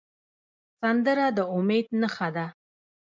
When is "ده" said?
2.35-2.45